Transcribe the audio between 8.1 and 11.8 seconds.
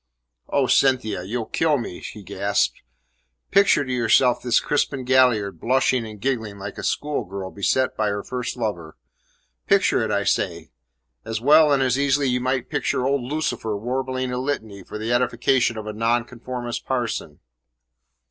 first lover. Picture it, I say! As well